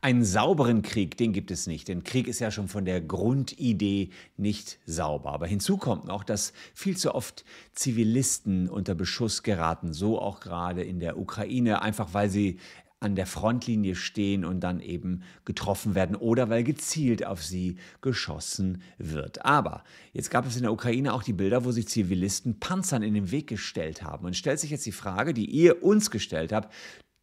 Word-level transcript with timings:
Einen 0.00 0.24
sauberen 0.24 0.82
Krieg, 0.82 1.16
den 1.16 1.32
gibt 1.32 1.50
es 1.50 1.66
nicht, 1.66 1.88
denn 1.88 2.04
Krieg 2.04 2.28
ist 2.28 2.40
ja 2.40 2.50
schon 2.50 2.68
von 2.68 2.84
der 2.84 3.00
Grundidee 3.00 4.10
nicht 4.36 4.78
sauber. 4.86 5.32
Aber 5.32 5.46
hinzu 5.46 5.76
kommt 5.76 6.04
noch, 6.06 6.24
dass 6.24 6.52
viel 6.74 6.96
zu 6.96 7.14
oft 7.14 7.44
Zivilisten 7.72 8.68
unter 8.68 8.94
Beschuss 8.94 9.42
geraten, 9.42 9.92
so 9.92 10.20
auch 10.20 10.40
gerade 10.40 10.82
in 10.82 11.00
der 11.00 11.18
Ukraine, 11.18 11.82
einfach 11.82 12.14
weil 12.14 12.30
sie 12.30 12.58
an 12.98 13.14
der 13.14 13.26
Frontlinie 13.26 13.94
stehen 13.94 14.44
und 14.44 14.60
dann 14.60 14.80
eben 14.80 15.22
getroffen 15.44 15.94
werden 15.94 16.16
oder 16.16 16.48
weil 16.48 16.64
gezielt 16.64 17.26
auf 17.26 17.44
sie 17.44 17.76
geschossen 18.00 18.82
wird. 18.96 19.44
Aber 19.44 19.84
jetzt 20.12 20.30
gab 20.30 20.46
es 20.46 20.56
in 20.56 20.62
der 20.62 20.72
Ukraine 20.72 21.12
auch 21.12 21.22
die 21.22 21.34
Bilder, 21.34 21.64
wo 21.64 21.72
sich 21.72 21.88
Zivilisten 21.88 22.58
Panzern 22.58 23.02
in 23.02 23.12
den 23.12 23.30
Weg 23.30 23.48
gestellt 23.48 24.02
haben. 24.02 24.26
Und 24.26 24.36
stellt 24.36 24.60
sich 24.60 24.70
jetzt 24.70 24.86
die 24.86 24.92
Frage, 24.92 25.34
die 25.34 25.44
ihr 25.44 25.82
uns 25.82 26.10
gestellt 26.10 26.52
habt, 26.52 26.72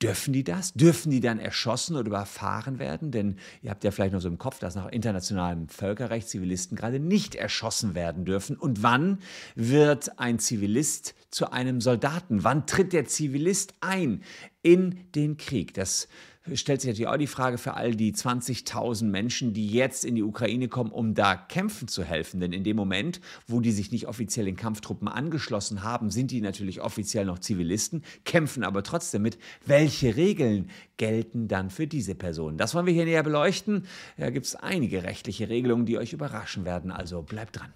Dürfen 0.02 0.34
die 0.34 0.44
das? 0.44 0.73
Dürfen 0.73 1.12
die 1.12 1.21
dann 1.21 1.39
erschossen 1.39 1.96
oder 1.96 2.07
überfahren 2.07 2.78
werden? 2.78 3.12
Denn 3.12 3.38
ihr 3.62 3.70
habt 3.70 3.84
ja 3.84 3.91
vielleicht 3.91 4.14
noch 4.14 4.20
so 4.20 4.27
im 4.27 4.38
Kopf, 4.38 4.59
dass 4.59 4.76
nach 4.76 4.88
internationalem 4.88 5.70
Völkerrecht 5.70 6.27
Zivilisten 6.27 6.76
gerade 6.76 6.99
nicht 6.99 7.35
erschossen 7.35 7.95
werden 7.95 8.26
dürfen. 8.26 8.58
Und 8.58 8.84
wann 8.84 9.20
wird 9.55 10.20
ein 10.20 10.40
Zivilist 10.40 11.16
zu 11.30 11.52
einem 11.52 11.80
Soldaten? 11.80 12.44
Wann 12.44 12.68
tritt 12.68 12.91
der 12.91 13.05
Zivilist 13.05 13.73
ein 13.80 14.23
in 14.62 14.99
den 15.16 15.38
Krieg? 15.38 15.73
Das 15.73 16.10
stellt 16.54 16.82
sich 16.82 16.90
natürlich 16.90 17.08
auch 17.08 17.18
die 17.18 17.28
Frage 17.28 17.58
für 17.58 17.76
all 17.76 17.96
die 17.96 18.14
20.000 18.14 19.06
Menschen, 19.06 19.54
die 19.54 19.68
jetzt 19.68 20.04
in 20.04 20.16
die 20.16 20.24
Ukraine 20.24 20.68
kommen, 20.68 20.92
um 20.92 21.14
da 21.14 21.36
kämpfen 21.36 21.88
zu 21.88 22.04
helfen. 22.04 22.40
Denn 22.40 22.52
in 22.52 22.64
dem 22.64 22.76
Moment, 22.76 23.22
wo 23.48 23.62
die 23.62 23.72
sich 23.72 23.92
nicht 23.92 24.08
offiziell 24.08 24.46
den 24.46 24.56
Kampftruppen 24.56 25.08
angeschlossen 25.08 25.84
haben, 25.84 26.12
sind 26.12 26.32
die 26.32 26.42
natürlich 26.42 26.82
offiziell 26.82 27.26
noch 27.26 27.40
Zivilisten, 27.40 28.04
kämpfen 28.26 28.64
aber 28.64 28.84
trotzdem 28.84 29.22
mit. 29.22 29.38
Welche 29.66 30.16
Regeln 30.16 30.70
gelten 30.98 31.48
dann 31.48 31.70
für 31.70 31.88
diese 31.88 32.16
Personen? 32.16 32.58
Das 32.58 32.76
wollen 32.76 32.86
wir 32.86 32.94
hier 32.94 33.05
näher 33.05 33.24
beleuchten. 33.24 33.86
Da 34.18 34.30
gibt 34.30 34.46
es 34.46 34.55
einige 34.55 35.04
rechtliche 35.04 35.50
Regelungen, 35.50 35.86
die 35.86 35.98
euch 35.98 36.14
überraschen 36.14 36.66
werden. 36.66 36.91
Also 36.91 37.22
bleibt 37.22 37.57
dran. 37.60 37.74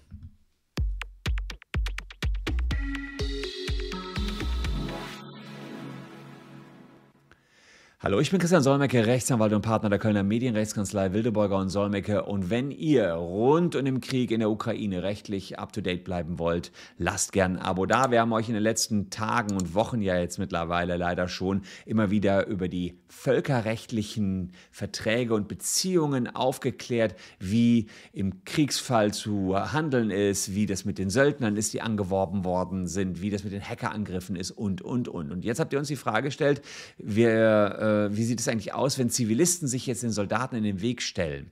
Hallo, 8.00 8.20
ich 8.20 8.30
bin 8.30 8.38
Christian 8.38 8.62
Solmecke, 8.62 9.06
Rechtsanwalt 9.06 9.52
und 9.52 9.62
Partner 9.62 9.90
der 9.90 9.98
Kölner 9.98 10.22
Medienrechtskanzlei 10.22 11.12
Wildeborger 11.12 11.56
und 11.56 11.68
Solmecke. 11.68 12.22
Und 12.22 12.48
wenn 12.48 12.70
ihr 12.70 13.10
rund 13.14 13.74
um 13.74 13.84
den 13.84 14.00
Krieg 14.00 14.30
in 14.30 14.38
der 14.38 14.50
Ukraine 14.50 15.02
rechtlich 15.02 15.58
up-to-date 15.58 16.04
bleiben 16.04 16.38
wollt, 16.38 16.70
lasst 16.96 17.32
gern 17.32 17.56
ein 17.56 17.62
Abo 17.62 17.86
da. 17.86 18.12
Wir 18.12 18.20
haben 18.20 18.32
euch 18.32 18.46
in 18.46 18.54
den 18.54 18.62
letzten 18.62 19.10
Tagen 19.10 19.56
und 19.56 19.74
Wochen 19.74 20.00
ja 20.00 20.16
jetzt 20.16 20.38
mittlerweile 20.38 20.96
leider 20.96 21.26
schon 21.26 21.62
immer 21.86 22.08
wieder 22.08 22.46
über 22.46 22.68
die 22.68 23.00
völkerrechtlichen 23.08 24.52
Verträge 24.70 25.34
und 25.34 25.48
Beziehungen 25.48 26.28
aufgeklärt, 26.28 27.16
wie 27.40 27.88
im 28.12 28.44
Kriegsfall 28.44 29.12
zu 29.12 29.56
handeln 29.72 30.12
ist, 30.12 30.54
wie 30.54 30.66
das 30.66 30.84
mit 30.84 30.98
den 30.98 31.10
Söldnern 31.10 31.56
ist, 31.56 31.72
die 31.72 31.82
angeworben 31.82 32.44
worden 32.44 32.86
sind, 32.86 33.22
wie 33.22 33.30
das 33.30 33.42
mit 33.42 33.52
den 33.52 33.68
Hackerangriffen 33.68 34.36
ist 34.36 34.52
und, 34.52 34.82
und, 34.82 35.08
und. 35.08 35.32
Und 35.32 35.44
jetzt 35.44 35.58
habt 35.58 35.72
ihr 35.72 35.80
uns 35.80 35.88
die 35.88 35.96
Frage 35.96 36.28
gestellt, 36.28 36.62
wir 36.98 37.87
äh, 37.88 38.16
wie 38.16 38.24
sieht 38.24 38.40
es 38.40 38.48
eigentlich 38.48 38.74
aus, 38.74 38.98
wenn 38.98 39.10
Zivilisten 39.10 39.68
sich 39.68 39.86
jetzt 39.86 40.02
den 40.02 40.10
Soldaten 40.10 40.56
in 40.56 40.64
den 40.64 40.80
Weg 40.80 41.02
stellen? 41.02 41.50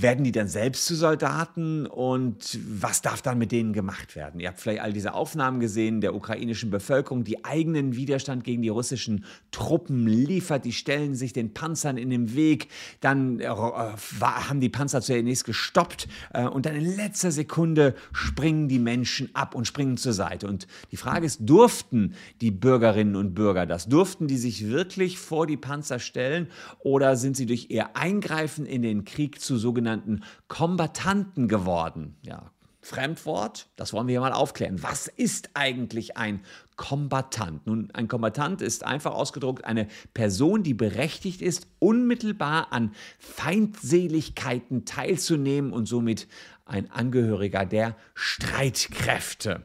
Werden 0.00 0.22
die 0.22 0.30
dann 0.30 0.46
selbst 0.46 0.86
zu 0.86 0.94
Soldaten 0.94 1.84
und 1.84 2.56
was 2.70 3.02
darf 3.02 3.20
dann 3.20 3.36
mit 3.36 3.50
denen 3.50 3.72
gemacht 3.72 4.14
werden? 4.14 4.38
Ihr 4.38 4.46
habt 4.46 4.60
vielleicht 4.60 4.80
all 4.80 4.92
diese 4.92 5.12
Aufnahmen 5.12 5.58
gesehen 5.58 6.00
der 6.00 6.14
ukrainischen 6.14 6.70
Bevölkerung, 6.70 7.24
die 7.24 7.44
eigenen 7.44 7.96
Widerstand 7.96 8.44
gegen 8.44 8.62
die 8.62 8.68
russischen 8.68 9.24
Truppen 9.50 10.06
liefert. 10.06 10.64
Die 10.64 10.72
stellen 10.72 11.16
sich 11.16 11.32
den 11.32 11.52
Panzern 11.52 11.96
in 11.96 12.10
den 12.10 12.36
Weg. 12.36 12.68
Dann 13.00 13.40
äh, 13.40 13.48
haben 13.48 14.60
die 14.60 14.68
Panzer 14.68 15.02
zunächst 15.02 15.44
gestoppt 15.44 16.06
äh, 16.32 16.44
und 16.44 16.66
dann 16.66 16.76
in 16.76 16.94
letzter 16.96 17.32
Sekunde 17.32 17.96
springen 18.12 18.68
die 18.68 18.78
Menschen 18.78 19.30
ab 19.34 19.56
und 19.56 19.66
springen 19.66 19.96
zur 19.96 20.12
Seite. 20.12 20.46
Und 20.46 20.68
die 20.92 20.96
Frage 20.96 21.26
ist, 21.26 21.40
durften 21.40 22.14
die 22.40 22.52
Bürgerinnen 22.52 23.16
und 23.16 23.34
Bürger 23.34 23.66
das? 23.66 23.88
Durften 23.88 24.28
die 24.28 24.38
sich 24.38 24.68
wirklich 24.68 25.18
vor 25.18 25.48
die 25.48 25.56
Panzer 25.56 25.98
stellen 25.98 26.46
oder 26.78 27.16
sind 27.16 27.36
sie 27.36 27.46
durch 27.46 27.66
ihr 27.70 27.96
Eingreifen 27.96 28.64
in 28.64 28.82
den 28.82 29.04
Krieg 29.04 29.40
zu 29.40 29.56
sogenannten 29.56 29.87
sogenannten 29.88 30.24
Kombatanten 30.48 31.48
geworden. 31.48 32.16
Ja, 32.22 32.50
Fremdwort, 32.80 33.68
das 33.76 33.92
wollen 33.92 34.06
wir 34.06 34.12
hier 34.12 34.20
mal 34.20 34.32
aufklären. 34.32 34.82
Was 34.82 35.08
ist 35.08 35.50
eigentlich 35.54 36.16
ein 36.16 36.40
Kombatant? 36.76 37.66
Nun, 37.66 37.90
ein 37.92 38.08
Kombatant 38.08 38.62
ist 38.62 38.84
einfach 38.84 39.12
ausgedruckt 39.12 39.64
eine 39.64 39.88
Person, 40.14 40.62
die 40.62 40.74
berechtigt 40.74 41.42
ist, 41.42 41.66
unmittelbar 41.78 42.72
an 42.72 42.92
Feindseligkeiten 43.18 44.84
teilzunehmen 44.84 45.72
und 45.72 45.86
somit 45.86 46.28
ein 46.66 46.90
Angehöriger 46.90 47.64
der 47.64 47.96
Streitkräfte. 48.14 49.64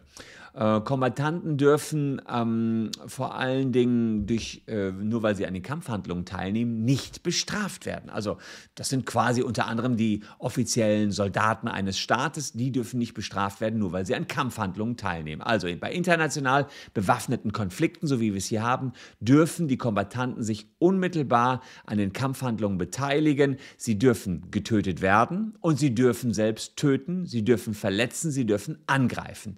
Äh, 0.53 0.81
Kombattanten 0.81 1.57
dürfen 1.57 2.21
ähm, 2.29 2.91
vor 3.07 3.35
allen 3.35 3.71
Dingen 3.71 4.27
durch, 4.27 4.61
äh, 4.67 4.91
nur 4.91 5.23
weil 5.23 5.35
sie 5.35 5.47
an 5.47 5.53
den 5.55 5.63
Kampfhandlungen 5.63 6.25
teilnehmen, 6.25 6.85
nicht 6.85 7.23
bestraft 7.23 7.87
werden. 7.87 8.11
Also 8.11 8.37
das 8.75 8.89
sind 8.89 9.07
quasi 9.07 9.41
unter 9.41 9.65
anderem 9.65 9.97
die 9.97 10.21
offiziellen 10.37 11.11
Soldaten 11.11 11.67
eines 11.67 11.97
Staates, 11.97 12.53
die 12.53 12.71
dürfen 12.71 12.99
nicht 12.99 13.15
bestraft 13.15 13.61
werden, 13.61 13.79
nur 13.79 13.93
weil 13.93 14.05
sie 14.05 14.13
an 14.13 14.27
Kampfhandlungen 14.27 14.95
teilnehmen. 14.95 15.41
Also 15.41 15.67
bei 15.79 15.91
international 15.91 16.67
bewaffneten 16.93 17.51
Konflikten, 17.51 18.05
so 18.05 18.19
wie 18.19 18.33
wir 18.33 18.37
es 18.37 18.45
hier 18.45 18.61
haben, 18.61 18.93
dürfen 19.19 19.67
die 19.67 19.77
Kombattanten 19.77 20.43
sich 20.43 20.67
unmittelbar 20.77 21.61
an 21.87 21.97
den 21.97 22.13
Kampfhandlungen 22.13 22.77
beteiligen. 22.77 23.57
Sie 23.77 23.97
dürfen 23.97 24.51
getötet 24.51 25.01
werden 25.01 25.55
und 25.61 25.79
sie 25.79 25.95
dürfen 25.95 26.31
selbst 26.31 26.77
töten, 26.77 27.25
sie 27.25 27.43
dürfen 27.43 27.73
verletzen, 27.73 28.29
sie 28.29 28.45
dürfen 28.45 28.77
angreifen. 28.85 29.55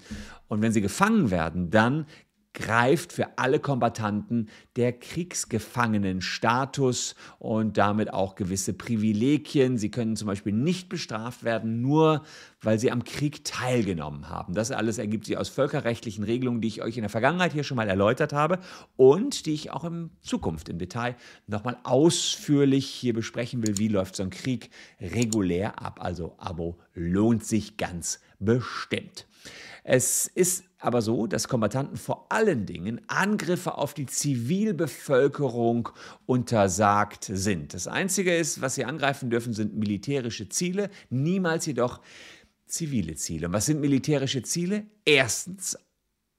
Und 0.47 0.61
wenn 0.61 0.71
sie 0.71 0.81
gefangen 0.85 1.31
werden, 1.31 1.71
dann 1.71 2.05
greift 2.53 3.11
für 3.11 3.37
alle 3.37 3.59
Kombattanten 3.59 4.49
der 4.75 4.93
Kriegsgefangenenstatus 4.93 7.15
und 7.37 7.77
damit 7.77 8.13
auch 8.13 8.35
gewisse 8.35 8.73
Privilegien. 8.73 9.77
Sie 9.77 9.91
können 9.91 10.15
zum 10.15 10.27
Beispiel 10.27 10.53
nicht 10.53 10.87
bestraft 10.87 11.43
werden, 11.43 11.81
nur 11.81 12.23
weil 12.61 12.79
sie 12.79 12.91
am 12.91 13.03
Krieg 13.03 13.43
teilgenommen 13.43 14.29
haben. 14.29 14.53
Das 14.53 14.71
alles 14.71 14.99
ergibt 14.99 15.25
sich 15.25 15.37
aus 15.37 15.49
völkerrechtlichen 15.49 16.23
Regelungen, 16.23 16.61
die 16.61 16.69
ich 16.69 16.81
euch 16.81 16.95
in 16.95 17.03
der 17.03 17.09
Vergangenheit 17.09 17.51
hier 17.51 17.65
schon 17.65 17.77
mal 17.77 17.89
erläutert 17.89 18.31
habe 18.31 18.59
und 18.95 19.47
die 19.47 19.53
ich 19.53 19.71
auch 19.71 19.83
in 19.83 20.11
Zukunft 20.21 20.69
im 20.69 20.77
Detail 20.77 21.17
nochmal 21.47 21.77
ausführlich 21.83 22.87
hier 22.87 23.13
besprechen 23.13 23.67
will. 23.67 23.79
Wie 23.79 23.89
läuft 23.89 24.15
so 24.15 24.23
ein 24.23 24.29
Krieg 24.29 24.69
regulär 25.01 25.81
ab? 25.81 25.99
Also 26.01 26.35
Abo 26.37 26.79
lohnt 26.93 27.43
sich 27.43 27.75
ganz 27.75 28.21
bestimmt. 28.39 29.27
Es 29.87 30.25
ist 30.25 30.63
aber 30.79 31.03
so, 31.03 31.27
dass 31.27 31.47
Kombattanten 31.47 31.95
vor 31.95 32.25
allen 32.29 32.65
Dingen 32.65 33.01
Angriffe 33.07 33.77
auf 33.77 33.93
die 33.93 34.07
Zivilbevölkerung 34.07 35.89
untersagt 36.25 37.25
sind. 37.31 37.75
Das 37.75 37.87
Einzige 37.87 38.35
ist, 38.35 38.61
was 38.61 38.73
sie 38.75 38.83
angreifen 38.83 39.29
dürfen, 39.29 39.53
sind 39.53 39.75
militärische 39.75 40.49
Ziele, 40.49 40.89
niemals 41.11 41.67
jedoch 41.67 42.01
zivile 42.65 43.13
Ziele. 43.13 43.45
Und 43.45 43.53
was 43.53 43.67
sind 43.67 43.79
militärische 43.79 44.41
Ziele? 44.41 44.87
Erstens 45.05 45.77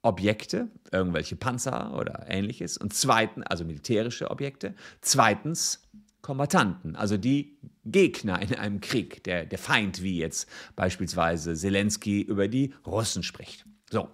Objekte, 0.03 0.69
irgendwelche 0.91 1.37
Panzer 1.37 1.97
oder 1.97 2.27
ähnliches. 2.29 2.77
Und 2.77 2.95
zweitens, 2.95 3.47
also 3.47 3.65
militärische 3.65 4.29
Objekte. 4.33 4.75
Zweitens 5.03 5.87
Kombattanten, 6.27 6.97
also 6.97 7.17
die 7.17 7.57
Gegner 7.85 8.43
in 8.43 8.53
einem 8.57 8.81
Krieg, 8.81 9.23
der, 9.23 9.47
der 9.47 9.59
Feind, 9.61 10.03
wie 10.03 10.19
jetzt 10.19 10.49
beispielsweise 10.75 11.55
Zelensky 11.55 12.21
über 12.21 12.49
die 12.49 12.75
Russen 12.85 13.23
spricht. 13.23 13.65
So, 13.93 14.09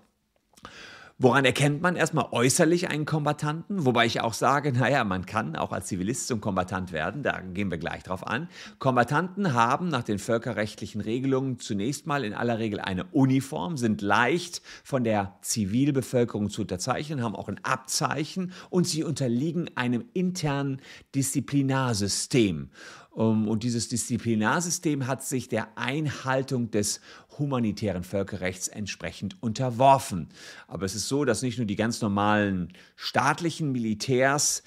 Woran 1.19 1.45
erkennt 1.45 1.83
man 1.83 1.95
erstmal 1.95 2.27
äußerlich 2.33 2.89
einen 2.89 3.05
Kombatanten? 3.05 3.85
Wobei 3.85 4.07
ich 4.07 4.21
auch 4.21 4.35
sage, 4.35 4.73
naja, 4.73 5.05
man 5.05 5.27
kann 5.27 5.57
auch 5.57 5.73
als 5.73 5.87
Zivilist 5.87 6.27
zum 6.27 6.41
Kombatant 6.41 6.93
werden, 6.93 7.23
da 7.23 7.41
gehen 7.41 7.71
wir 7.71 7.79
gleich 7.79 8.03
drauf 8.03 8.27
an. 8.27 8.49
Kombatanten 8.79 9.55
haben 9.55 9.89
nach 9.89 10.03
den 10.03 10.19
völkerrechtlichen 10.19 11.01
Regelungen 11.01 11.59
zunächst 11.59 12.07
mal 12.07 12.25
in 12.25 12.35
aller 12.35 12.59
Regel 12.59 12.81
eine 12.81 13.05
Uniform, 13.13 13.77
sind 13.77 14.01
leicht 14.03 14.63
von 14.85 15.05
der 15.05 15.39
Zivilbevölkerung 15.43 16.51
zu 16.51 16.63
unterzeichnen, 16.63 17.23
haben 17.23 17.37
auch 17.37 17.49
ein 17.49 17.63
Abzeichen 17.63 18.53
und 18.71 18.87
sie 18.87 19.05
unterliegen 19.05 19.71
einem 19.77 20.05
internen 20.15 20.81
Disziplinarsystem. 21.15 22.71
Und 23.13 23.63
dieses 23.63 23.89
Disziplinarsystem 23.89 25.07
hat 25.07 25.23
sich 25.23 25.49
der 25.49 25.77
Einhaltung 25.77 26.71
des 26.71 27.01
humanitären 27.39 28.05
Völkerrechts 28.05 28.69
entsprechend 28.69 29.43
unterworfen. 29.43 30.29
Aber 30.67 30.87
es 30.87 30.95
ist 30.95 31.09
so, 31.09 31.27
dass 31.27 31.43
nicht 31.43 31.59
nur 31.59 31.67
die 31.67 31.77
ganz 31.77 32.01
normalen 32.01 32.73
staatlichen 32.97 33.71
Militärs 33.71 34.63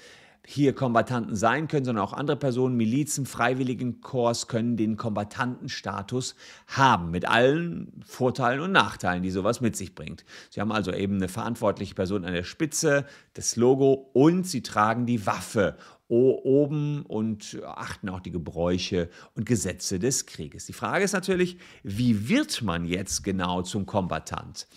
hier 0.48 0.74
Kombattanten 0.74 1.34
sein 1.34 1.66
können, 1.66 1.84
sondern 1.84 2.04
auch 2.04 2.12
andere 2.12 2.36
Personen, 2.36 2.76
Milizen, 2.76 3.26
Freiwilligenkorps 3.26 4.46
können 4.46 4.76
den 4.76 4.96
Kombattantenstatus 4.96 6.36
haben, 6.68 7.10
mit 7.10 7.28
allen 7.28 8.00
Vorteilen 8.06 8.60
und 8.60 8.70
Nachteilen, 8.70 9.24
die 9.24 9.32
sowas 9.32 9.60
mit 9.60 9.74
sich 9.74 9.96
bringt. 9.96 10.24
Sie 10.50 10.60
haben 10.60 10.70
also 10.70 10.92
eben 10.92 11.16
eine 11.16 11.26
verantwortliche 11.26 11.96
Person 11.96 12.24
an 12.24 12.32
der 12.32 12.44
Spitze, 12.44 13.06
das 13.34 13.56
Logo 13.56 14.08
und 14.12 14.46
sie 14.46 14.62
tragen 14.62 15.04
die 15.04 15.26
Waffe 15.26 15.76
oben 16.08 17.02
und 17.02 17.60
achten 17.64 18.08
auch 18.08 18.20
die 18.20 18.30
Gebräuche 18.30 19.08
und 19.34 19.46
Gesetze 19.46 19.98
des 19.98 20.26
Krieges. 20.26 20.66
Die 20.66 20.72
Frage 20.72 21.04
ist 21.04 21.12
natürlich, 21.12 21.58
wie 21.82 22.28
wird 22.28 22.62
man 22.62 22.84
jetzt 22.84 23.24
genau 23.24 23.62
zum 23.62 23.86
Kombatant? 23.86 24.68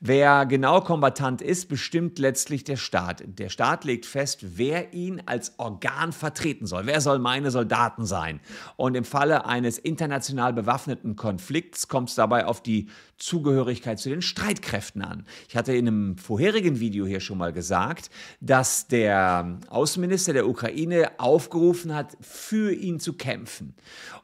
Wer 0.00 0.44
genau 0.44 0.82
Kombatant 0.82 1.40
ist, 1.40 1.68
bestimmt 1.68 2.18
letztlich 2.18 2.64
der 2.64 2.76
Staat. 2.76 3.22
Der 3.26 3.48
Staat 3.48 3.84
legt 3.84 4.04
fest, 4.04 4.44
wer 4.58 4.92
ihn 4.92 5.22
als 5.24 5.58
Organ 5.58 6.12
vertreten 6.12 6.66
soll. 6.66 6.84
Wer 6.84 7.00
soll 7.00 7.18
meine 7.18 7.50
Soldaten 7.50 8.04
sein? 8.04 8.40
Und 8.76 8.94
im 8.94 9.04
Falle 9.04 9.46
eines 9.46 9.78
international 9.78 10.52
bewaffneten 10.52 11.16
Konflikts 11.16 11.88
kommt 11.88 12.10
es 12.10 12.14
dabei 12.14 12.44
auf 12.44 12.62
die 12.62 12.88
Zugehörigkeit 13.16 13.98
zu 13.98 14.10
den 14.10 14.20
Streitkräften 14.20 15.00
an. 15.00 15.24
Ich 15.48 15.56
hatte 15.56 15.74
in 15.74 15.88
einem 15.88 16.18
vorherigen 16.18 16.78
Video 16.78 17.06
hier 17.06 17.20
schon 17.20 17.38
mal 17.38 17.54
gesagt, 17.54 18.10
dass 18.40 18.88
der 18.88 19.58
Außenminister 19.70 20.34
der 20.34 20.46
Ukraine 20.46 20.75
aufgerufen 21.18 21.94
hat, 21.94 22.16
für 22.20 22.72
ihn 22.72 23.00
zu 23.00 23.14
kämpfen. 23.14 23.74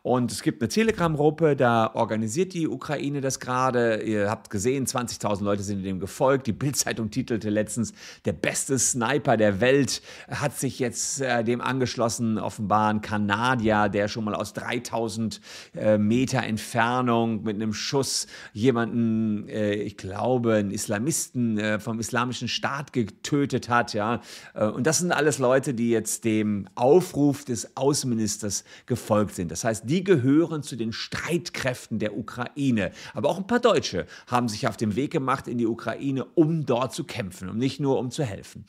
Und 0.03 0.33
es 0.33 0.43
gibt 0.43 0.61
eine 0.61 0.69
Telegram-Gruppe, 0.69 1.55
da 1.55 1.93
organisiert 1.95 2.55
die 2.55 2.67
Ukraine 2.67 3.21
das 3.21 3.39
gerade. 3.39 4.03
Ihr 4.03 4.29
habt 4.29 4.51
gesehen, 4.51 4.85
20.000 4.85 5.45
Leute 5.45 5.63
sind 5.63 5.85
dem 5.85 6.01
gefolgt. 6.01 6.49
Die 6.49 6.53
Bildzeitung 6.53 7.11
titelte 7.11 7.51
letztens, 7.51 7.93
der 8.25 8.33
beste 8.33 8.79
Sniper 8.81 9.37
der 9.37 9.61
Welt 9.61 10.03
hat 10.29 10.59
sich 10.59 10.81
jetzt 10.81 11.21
äh, 11.21 11.45
dem 11.45 11.61
angeschlossen, 11.61 12.39
offenbar 12.39 12.91
ein 12.91 13.01
Kanadier, 13.01 13.89
der 13.89 14.09
schon 14.09 14.25
mal 14.25 14.35
aus 14.35 14.55
3000 14.55 15.41
äh, 15.77 15.99
Meter 15.99 16.43
Entfernung 16.43 17.45
mit 17.45 17.55
einem 17.55 17.73
Schuss 17.73 18.27
jemanden, 18.53 19.49
äh, 19.49 19.75
ich 19.75 19.97
glaube, 19.97 20.55
einen 20.55 20.73
Islamisten 20.73 21.59
äh, 21.59 21.79
vom 21.79 22.01
Islamischen 22.01 22.49
Staat 22.49 22.93
getötet 22.93 23.69
hat. 23.69 23.95
Ja? 23.95 24.21
Äh, 24.55 24.67
und 24.67 24.85
das 24.89 24.99
sind 24.99 25.13
alles 25.13 25.39
Leute, 25.39 25.75
die 25.75 25.91
jetzt 25.91 26.25
dem 26.25 26.42
Aufruf 26.75 27.45
des 27.45 27.77
Außenministers 27.77 28.65
gefolgt 28.87 29.35
sind. 29.35 29.51
Das 29.51 29.65
heißt, 29.65 29.89
die 29.89 30.05
gehören 30.05 30.63
zu 30.63 30.77
den 30.77 30.93
Streitkräften 30.93 31.99
der 31.99 32.17
Ukraine. 32.17 32.93
Aber 33.15 33.29
auch 33.29 33.39
ein 33.39 33.47
paar 33.47 33.61
Deutsche 33.61 34.07
haben 34.27 34.49
sich 34.49 34.69
auf 34.69 34.77
den 34.77 34.97
Weg 34.97 35.13
gemacht 35.13 35.49
in 35.49 35.59
die 35.59 35.67
Ukraine, 35.67 36.25
um 36.35 36.67
dort 36.67 36.95
zu 36.95 37.05
kämpfen 37.05 37.49
und 37.49 37.59
nicht 37.59 37.81
nur 37.81 37.99
um 37.99 38.11
zu 38.11 38.25
helfen. 38.25 38.65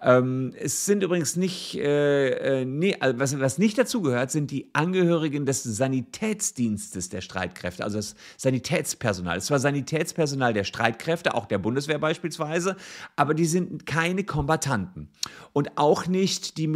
Ähm, 0.00 0.52
es 0.58 0.86
sind 0.86 1.02
übrigens 1.02 1.36
nicht, 1.36 1.76
äh, 1.76 2.60
äh 2.60 2.64
nee, 2.64 2.96
also 3.00 3.18
was, 3.18 3.38
was 3.38 3.58
nicht 3.58 3.78
dazugehört, 3.78 4.30
sind 4.30 4.50
die 4.50 4.70
Angehörigen 4.72 5.46
des 5.46 5.62
Sanitätsdienstes 5.62 7.08
der 7.08 7.20
Streitkräfte, 7.20 7.84
also 7.84 7.96
das 7.96 8.14
Sanitätspersonal. 8.36 9.38
Es 9.38 9.50
war 9.50 9.58
Sanitätspersonal 9.58 10.52
der 10.52 10.64
Streitkräfte, 10.64 11.34
auch 11.34 11.46
der 11.46 11.58
Bundeswehr 11.58 11.98
beispielsweise, 11.98 12.76
aber 13.16 13.34
die 13.34 13.46
sind 13.46 13.86
keine 13.86 14.24
Kombatanten. 14.24 15.08
Und 15.52 15.76
auch 15.76 16.06
nicht 16.06 16.56
die 16.58 16.66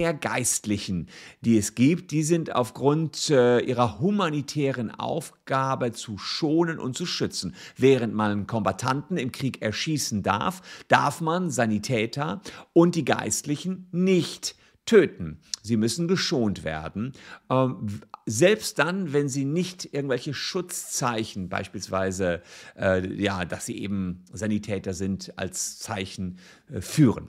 Militärgeistlichen, 0.00 1.08
die 1.42 1.58
es 1.58 1.74
gibt, 1.74 2.10
die 2.10 2.22
sind 2.22 2.54
aufgrund 2.54 3.28
äh, 3.28 3.60
ihrer 3.60 4.00
humanitären 4.00 4.90
Aufgabe 4.90 5.92
zu 5.92 6.16
schonen 6.16 6.78
und 6.78 6.96
zu 6.96 7.04
schützen. 7.04 7.54
Während 7.76 8.14
man 8.14 8.46
Kombatanten 8.46 9.18
im 9.18 9.30
Krieg 9.30 9.60
erschießen 9.60 10.22
darf, 10.22 10.62
darf 10.88 11.20
man 11.20 11.50
Sanitäter 11.50 12.40
und 12.72 12.94
die 12.94 13.04
Geistlichen 13.04 13.88
nicht 13.92 14.56
töten. 14.86 15.40
Sie 15.62 15.76
müssen 15.76 16.08
geschont 16.08 16.64
werden. 16.64 17.12
Ähm, 17.50 18.00
selbst 18.24 18.78
dann, 18.78 19.12
wenn 19.12 19.28
sie 19.28 19.44
nicht 19.44 19.92
irgendwelche 19.92 20.32
Schutzzeichen, 20.32 21.50
beispielsweise, 21.50 22.42
äh, 22.78 23.06
ja, 23.22 23.44
dass 23.44 23.66
sie 23.66 23.78
eben 23.78 24.24
Sanitäter 24.32 24.94
sind, 24.94 25.38
als 25.38 25.78
Zeichen 25.78 26.38
äh, 26.72 26.80
führen. 26.80 27.28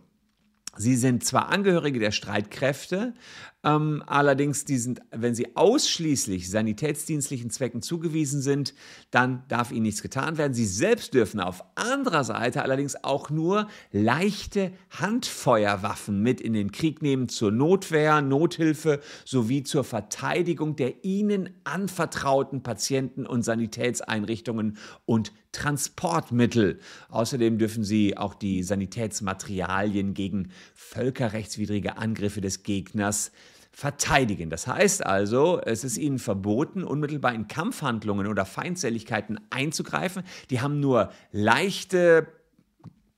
Sie 0.78 0.96
sind 0.96 1.24
zwar 1.24 1.50
Angehörige 1.50 2.00
der 2.00 2.12
Streitkräfte, 2.12 3.14
ähm, 3.64 4.02
allerdings, 4.08 4.66
die 4.66 4.78
sind, 4.78 5.02
wenn 5.12 5.36
sie 5.36 5.56
ausschließlich 5.56 6.50
sanitätsdienstlichen 6.50 7.52
Zwecken 7.52 7.84
zugewiesen 7.84 8.42
sind, 8.42 8.74
dann 9.12 9.44
darf 9.50 9.72
ihnen 9.72 9.84
nichts 9.84 10.02
getan 10.02 10.40
werden. 10.40 10.56
Sie 10.56 10.66
selbst 10.66 11.14
dürfen 11.14 11.40
auf 11.40 11.64
anderer 11.76 12.24
Seite 12.24 12.64
allerdings 12.64 13.04
auch 13.04 13.30
nur 13.30 13.68
leichte 13.92 14.72
Handfeuerwaffen 14.90 16.22
mit 16.24 16.42
in 16.42 16.54
den 16.54 16.72
Krieg 16.72 17.04
nehmen 17.04 17.30
zur 17.30 17.52
Notwehr, 17.52 18.22
Nothilfe 18.22 19.00
sowie 19.26 19.62
zur 19.62 19.84
Verteidigung 19.84 20.76
der 20.76 21.06
ihnen 21.06 21.50
anvertrauten 21.64 22.64
Patienten 22.64 23.28
und 23.28 23.44
Sanitätseinrichtungen 23.44 24.78
und 25.06 25.34
Transportmittel. 25.52 26.80
Außerdem 27.10 27.58
dürfen 27.58 27.84
sie 27.84 28.18
auch 28.18 28.34
die 28.34 28.64
Sanitätsmaterialien 28.64 30.14
gegen 30.14 30.52
völkerrechtswidrige 30.74 31.98
Angriffe 31.98 32.42
des 32.42 32.64
Gegners 32.64 33.32
verteidigen. 33.72 34.50
Das 34.50 34.68
heißt 34.68 35.06
also, 35.06 35.62
es 35.64 35.84
ist 35.84 35.98
ihnen 35.98 36.20
verboten, 36.20 36.84
unmittelbar 36.84 37.34
in 37.34 37.48
Kampfhandlungen 37.48 38.28
oder 38.28 38.46
Feindseligkeiten 38.46 39.40
einzugreifen. 39.50 40.24
Die 40.50 40.62
haben 40.62 40.80
nur 40.80 41.12
leichte 41.32 42.28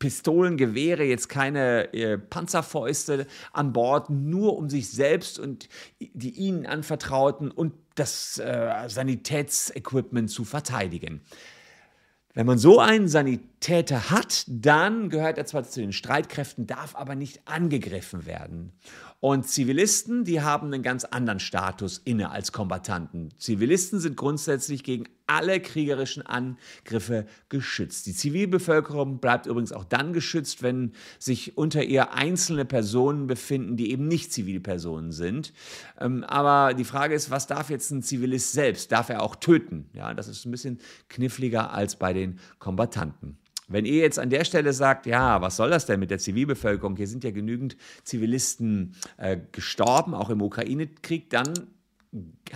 Pistolen, 0.04 0.58
Gewehre, 0.58 1.06
jetzt 1.06 1.30
keine 1.30 1.94
äh, 1.94 2.18
Panzerfäuste 2.18 3.26
an 3.54 3.72
Bord, 3.72 4.10
nur 4.10 4.58
um 4.58 4.70
sich 4.70 4.90
selbst 4.92 5.40
und 5.40 5.70
die 6.00 6.32
ihnen 6.32 6.66
anvertrauten 6.66 7.50
und 7.50 7.74
das 7.96 8.38
äh, 8.38 8.90
Sanitätsequipment 8.90 10.30
zu 10.30 10.44
verteidigen. 10.44 11.22
Wenn 12.34 12.48
man 12.48 12.58
so 12.58 12.80
einen 12.80 13.08
Sanitäter 13.08 14.10
hat, 14.10 14.44
dann 14.48 15.10
gehört 15.10 15.38
er 15.38 15.46
zwar 15.46 15.64
zu 15.64 15.80
den 15.80 15.94
Streitkräften, 15.94 16.66
darf 16.66 16.96
aber 16.96 17.16
nicht 17.16 17.48
angegriffen 17.48 18.26
werden. 18.26 18.74
Und 19.24 19.48
Zivilisten, 19.48 20.26
die 20.26 20.42
haben 20.42 20.68
einen 20.68 20.84
ganz 20.84 21.06
anderen 21.06 21.40
Status 21.40 22.02
inne 22.04 22.32
als 22.32 22.52
Kombattanten. 22.52 23.30
Zivilisten 23.38 24.02
sind 24.02 24.18
grundsätzlich 24.18 24.84
gegen 24.84 25.06
alle 25.28 25.62
kriegerischen 25.62 26.26
Angriffe 26.26 27.26
geschützt. 27.48 28.06
Die 28.06 28.14
Zivilbevölkerung 28.14 29.20
bleibt 29.20 29.46
übrigens 29.46 29.72
auch 29.72 29.86
dann 29.86 30.12
geschützt, 30.12 30.62
wenn 30.62 30.92
sich 31.20 31.58
unter 31.58 31.86
ihr 31.86 32.12
einzelne 32.12 32.66
Personen 32.66 33.26
befinden, 33.26 33.78
die 33.78 33.92
eben 33.92 34.10
nicht 34.10 34.34
Zivilpersonen 34.34 35.14
sind. 35.14 35.54
Ähm, 36.02 36.26
aber 36.26 36.74
die 36.74 36.84
Frage 36.84 37.16
ist, 37.16 37.32
was 37.32 37.48
darf 37.48 37.70
jetzt 37.70 37.92
ein 37.92 38.04
Zivilist 38.04 38.52
selbst? 38.52 38.92
Darf 38.92 39.08
er 39.08 39.22
auch 39.22 39.38
töten? 39.38 39.90
Ja, 39.94 40.14
das 40.14 40.28
ist 40.28 40.44
ein 40.44 40.52
bisschen 40.52 40.80
kniffliger 41.08 41.72
als 41.72 41.96
bei 41.96 42.12
den 42.12 42.42
Kombattanten. 42.60 43.38
Wenn 43.74 43.86
ihr 43.86 44.02
jetzt 44.02 44.20
an 44.20 44.30
der 44.30 44.46
Stelle 44.46 44.72
sagt, 44.72 45.08
ja, 45.08 45.42
was 45.42 45.56
soll 45.56 45.72
das 45.72 45.88
denn 45.88 46.00
mit 46.00 46.12
der 46.12 46.20
Zivilbevölkerung? 46.20 46.96
Hier 46.96 47.08
sind 47.08 47.24
ja 47.24 47.32
genügend 47.32 47.76
Zivilisten 48.04 48.96
äh, 49.18 49.38
gestorben, 49.52 50.14
auch 50.14 50.30
im 50.30 50.42
Ukraine-Krieg, 50.42 51.32
dann 51.32 51.54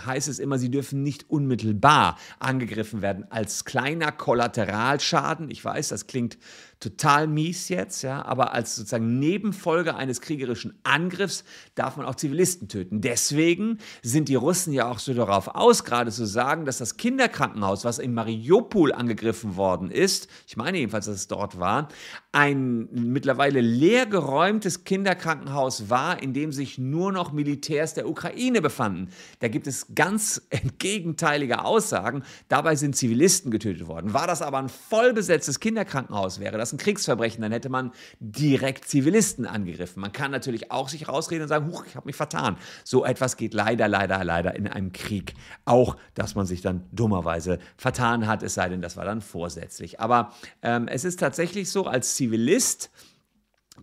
heißt 0.05 0.27
es 0.27 0.37
immer, 0.37 0.59
sie 0.59 0.69
dürfen 0.69 1.01
nicht 1.01 1.29
unmittelbar 1.29 2.19
angegriffen 2.39 3.01
werden 3.01 3.25
als 3.31 3.65
kleiner 3.65 4.11
Kollateralschaden. 4.11 5.49
Ich 5.49 5.65
weiß, 5.65 5.87
das 5.87 6.05
klingt 6.05 6.37
total 6.79 7.27
mies 7.27 7.69
jetzt, 7.69 8.03
ja, 8.03 8.23
aber 8.23 8.53
als 8.53 8.75
sozusagen 8.75 9.17
Nebenfolge 9.19 9.95
eines 9.95 10.21
kriegerischen 10.21 10.77
Angriffs 10.83 11.43
darf 11.75 11.97
man 11.97 12.05
auch 12.05 12.15
Zivilisten 12.15 12.67
töten. 12.67 13.01
Deswegen 13.01 13.79
sind 14.03 14.29
die 14.29 14.35
Russen 14.35 14.73
ja 14.73 14.89
auch 14.89 14.99
so 14.99 15.13
darauf 15.13 15.47
aus, 15.47 15.83
gerade 15.83 16.11
zu 16.11 16.25
sagen, 16.25 16.65
dass 16.65 16.77
das 16.77 16.97
Kinderkrankenhaus, 16.97 17.83
was 17.83 17.97
in 17.97 18.13
Mariupol 18.13 18.93
angegriffen 18.93 19.55
worden 19.55 19.89
ist, 19.89 20.27
ich 20.45 20.55
meine 20.55 20.77
jedenfalls, 20.77 21.07
dass 21.07 21.15
es 21.15 21.27
dort 21.27 21.59
war, 21.59 21.87
ein 22.31 22.87
mittlerweile 22.91 23.61
leergeräumtes 23.61 24.83
Kinderkrankenhaus 24.83 25.89
war, 25.89 26.21
in 26.21 26.33
dem 26.33 26.51
sich 26.51 26.77
nur 26.77 27.11
noch 27.11 27.31
Militärs 27.31 27.95
der 27.95 28.07
Ukraine 28.07 28.61
befanden. 28.61 29.09
Da 29.39 29.47
gibt 29.47 29.65
es 29.65 29.95
ganz 29.95 30.45
entgegenteilige 30.51 31.65
Aussagen. 31.65 32.23
Dabei 32.47 32.75
sind 32.75 32.95
Zivilisten 32.95 33.49
getötet 33.49 33.87
worden. 33.87 34.13
War 34.13 34.27
das 34.27 34.43
aber 34.43 34.59
ein 34.59 34.69
vollbesetztes 34.69 35.59
Kinderkrankenhaus, 35.59 36.39
wäre 36.39 36.57
das 36.59 36.66
ein 36.73 36.77
Kriegsverbrechen, 36.77 37.41
dann 37.41 37.51
hätte 37.51 37.69
man 37.69 37.91
direkt 38.19 38.87
Zivilisten 38.87 39.45
angegriffen. 39.45 40.01
Man 40.01 40.11
kann 40.11 40.31
natürlich 40.31 40.71
auch 40.71 40.89
sich 40.89 41.07
rausreden 41.07 41.43
und 41.43 41.49
sagen, 41.49 41.71
huch, 41.71 41.85
ich 41.85 41.95
habe 41.95 42.05
mich 42.05 42.15
vertan. 42.15 42.57
So 42.83 43.05
etwas 43.05 43.37
geht 43.37 43.53
leider, 43.53 43.87
leider, 43.87 44.23
leider 44.23 44.55
in 44.55 44.67
einem 44.67 44.91
Krieg 44.91 45.33
auch, 45.65 45.97
dass 46.13 46.35
man 46.35 46.45
sich 46.45 46.61
dann 46.61 46.85
dummerweise 46.91 47.59
vertan 47.77 48.27
hat, 48.27 48.43
es 48.43 48.53
sei 48.53 48.69
denn, 48.69 48.81
das 48.81 48.97
war 48.97 49.05
dann 49.05 49.21
vorsätzlich. 49.21 49.99
Aber 49.99 50.33
ähm, 50.61 50.87
es 50.87 51.05
ist 51.05 51.19
tatsächlich 51.19 51.69
so, 51.69 51.85
als 51.85 52.15
Zivilist 52.15 52.91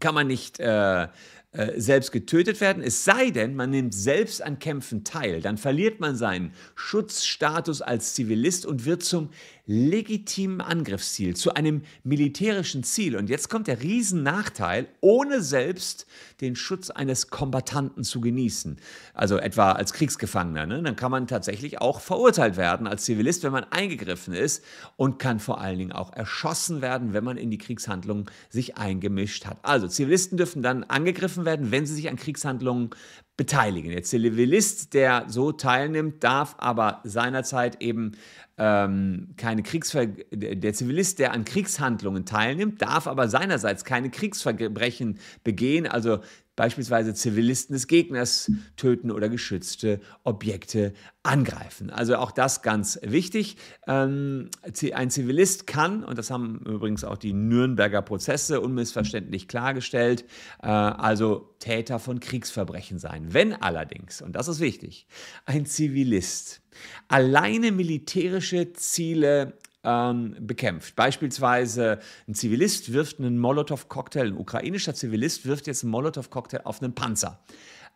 kann 0.01 0.15
man 0.15 0.27
nicht 0.27 0.59
äh, 0.61 1.09
äh, 1.55 1.81
selbst 1.81 2.11
getötet 2.11 2.61
werden, 2.61 2.83
es 2.83 3.05
sei 3.05 3.31
denn, 3.31 3.55
man 3.55 3.71
nimmt 3.71 3.95
selbst 3.95 4.43
an 4.43 4.59
Kämpfen 4.59 5.05
teil. 5.05 5.41
Dann 5.41 5.57
verliert 5.57 6.01
man 6.01 6.17
seinen 6.17 6.53
Schutzstatus 6.75 7.81
als 7.81 8.15
Zivilist 8.15 8.67
und 8.67 8.87
wird 8.87 9.05
zum 9.05 9.31
legitimen 9.67 10.61
Angriffsziel, 10.61 11.35
zu 11.37 11.55
einem 11.55 11.83
militärischen 12.03 12.85
Ziel. 12.85 13.17
Und 13.17 13.31
jetzt 13.31 13.49
kommt 13.49 13.67
der 13.67 13.81
Riesennachteil, 13.81 14.89
ohne 15.01 15.43
selbst 15.43 16.07
den 16.43 16.55
Schutz 16.55 16.91
eines 16.91 17.29
Kombattanten 17.29 18.05
zu 18.05 18.21
genießen. 18.21 18.77
Also 19.15 19.39
etwa 19.39 19.73
als 19.73 19.95
Kriegsgefangener. 19.95 20.67
Ne? 20.67 20.83
Dann 20.83 20.97
kann 20.97 21.11
man 21.11 21.27
tatsächlich 21.27 21.81
auch 21.81 22.01
verurteilt 22.01 22.57
werden 22.59 22.87
als 22.87 23.05
Zivilist, 23.05 23.43
wenn 23.43 23.53
man 23.53 23.65
eingegriffen 23.65 24.35
ist 24.35 24.63
und 24.97 25.19
kann 25.19 25.41
vor 25.41 25.61
allen 25.61 25.79
Dingen 25.79 25.93
auch 25.93 26.13
erschossen 26.13 26.83
werden, 26.83 27.15
wenn 27.15 27.25
man 27.25 27.39
in 27.39 27.51
die 27.51 27.59
Kriegshandlungen 27.59 28.27
sich 28.51 28.77
eingemischt 28.77 29.47
hat. 29.47 29.59
Also 29.63 29.89
Zivilisten 29.89 30.37
dürfen 30.37 30.63
dann 30.63 30.85
angegriffen 30.85 31.47
werden, 31.47 31.71
wenn 31.71 31.87
sie 31.87 31.95
sich 31.95 32.11
an 32.11 32.17
Kriegshandlungen 32.17 32.91
beteiligen. 33.37 33.91
Der 33.91 34.03
Zivilist, 34.03 34.95
der 34.95 35.25
so 35.29 35.53
teilnimmt, 35.53 36.23
darf 36.23 36.55
aber 36.59 37.01
seinerzeit 37.03 37.83
eben 37.83 38.13
ähm, 38.59 39.35
keine 39.37 39.65
Kriegsver 39.65 40.07
der 40.07 40.73
Zivilist, 40.73 41.19
der 41.19 41.33
an 41.33 41.45
Kriegshandlungen 41.45 42.25
teilnimmt, 42.25 42.81
darf 42.81 43.09
aber 43.09 43.29
seinerseits 43.29 43.85
keine 43.85 44.11
Kriegsverbrechen 44.11 45.19
begehen, 45.43 45.89
also 45.89 46.21
beispielsweise 46.57 47.15
Zivilisten 47.15 47.75
des 47.75 47.87
Gegners 47.87 48.51
töten 48.77 49.11
oder 49.11 49.29
geschützte 49.29 50.01
Objekte 50.23 50.93
angreifen. 51.23 51.91
Also 51.91 52.17
auch 52.17 52.31
das 52.31 52.63
ganz 52.63 52.99
wichtig. 53.03 53.57
Ähm, 53.87 54.51
ein 54.93 55.11
Zivilist 55.11 55.67
kann, 55.67 56.05
und 56.05 56.19
das 56.19 56.31
haben 56.31 56.61
übrigens 56.67 57.03
auch 57.03 57.17
die 57.17 57.33
Nürnberger 57.33 58.03
Prozesse 58.03 58.61
unmissverständlich 58.61 59.49
klargestellt, 59.49 60.25
äh, 60.63 60.67
also 60.67 61.55
Täter 61.59 61.99
von 61.99 62.21
Kriegsverbrechen 62.21 62.99
sein. 62.99 63.33
Wenn 63.33 63.55
allerdings, 63.55 64.23
und 64.23 64.37
das 64.37 64.49
ist 64.49 64.61
wichtig, 64.61 65.07
ein 65.47 65.67
Zivilist 65.67 66.61
alleine 67.09 67.73
militärische 67.73 68.73
Ziele 68.73 69.59
ähm, 69.85 70.37
bekämpft. 70.41 70.97
Beispielsweise 70.97 72.01
ein 72.27 72.35
Zivilist 72.35 72.93
wirft 72.93 73.19
einen 73.19 73.39
Molotow-Cocktail, 73.39 74.29
ein 74.29 74.37
ukrainischer 74.37 74.95
Zivilist 74.95 75.47
wirft 75.47 75.67
jetzt 75.67 75.85
einen 75.85 75.91
Molotow-Cocktail 75.93 76.63
auf 76.65 76.83
einen 76.83 76.95
Panzer. 76.95 77.41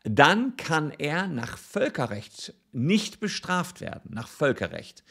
Dann 0.05 0.57
kann 0.57 0.93
er 0.97 1.27
nach 1.27 1.59
Völkerrecht 1.59 2.55
nicht 2.73 3.21
bestraft 3.21 3.81
werden, 3.81 4.13
nach 4.15 4.29
Völkerrecht. 4.29 5.03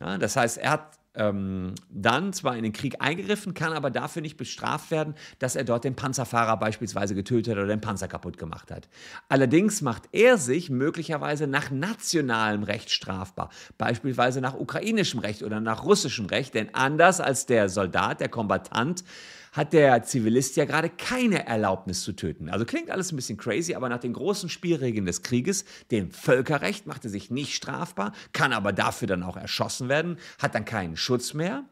Ja, 0.00 0.18
das 0.18 0.36
heißt, 0.36 0.58
er 0.58 0.70
hat 0.72 0.98
ähm, 1.14 1.74
dann 1.90 2.32
zwar 2.32 2.56
in 2.56 2.62
den 2.62 2.72
Krieg 2.72 2.96
eingegriffen, 3.00 3.54
kann 3.54 3.72
aber 3.72 3.90
dafür 3.90 4.22
nicht 4.22 4.36
bestraft 4.36 4.90
werden, 4.90 5.14
dass 5.38 5.56
er 5.56 5.64
dort 5.64 5.84
den 5.84 5.94
Panzerfahrer 5.94 6.56
beispielsweise 6.56 7.14
getötet 7.14 7.54
oder 7.54 7.66
den 7.66 7.80
Panzer 7.80 8.08
kaputt 8.08 8.38
gemacht 8.38 8.70
hat. 8.70 8.88
Allerdings 9.28 9.82
macht 9.82 10.08
er 10.12 10.38
sich 10.38 10.70
möglicherweise 10.70 11.46
nach 11.46 11.70
nationalem 11.70 12.62
Recht 12.62 12.90
strafbar, 12.90 13.50
beispielsweise 13.78 14.40
nach 14.40 14.54
ukrainischem 14.54 15.20
Recht 15.20 15.42
oder 15.42 15.60
nach 15.60 15.84
russischem 15.84 16.26
Recht, 16.26 16.54
denn 16.54 16.74
anders 16.74 17.20
als 17.20 17.46
der 17.46 17.68
Soldat, 17.68 18.20
der 18.20 18.28
Kombatant, 18.28 19.04
hat 19.52 19.74
der 19.74 20.02
Zivilist 20.02 20.56
ja 20.56 20.64
gerade 20.64 20.88
keine 20.88 21.46
Erlaubnis 21.46 22.02
zu 22.02 22.12
töten. 22.12 22.48
Also 22.48 22.64
klingt 22.64 22.90
alles 22.90 23.12
ein 23.12 23.16
bisschen 23.16 23.36
crazy, 23.36 23.74
aber 23.74 23.88
nach 23.88 24.00
den 24.00 24.14
großen 24.14 24.48
Spielregeln 24.48 25.06
des 25.06 25.22
Krieges, 25.22 25.64
dem 25.90 26.10
Völkerrecht, 26.10 26.86
macht 26.86 27.04
er 27.04 27.10
sich 27.10 27.30
nicht 27.30 27.54
strafbar, 27.54 28.12
kann 28.32 28.52
aber 28.52 28.72
dafür 28.72 29.08
dann 29.08 29.22
auch 29.22 29.36
erschossen 29.36 29.88
werden, 29.88 30.18
hat 30.38 30.54
dann 30.54 30.64
keinen 30.64 30.96
Schutz 30.96 31.34
mehr. 31.34 31.64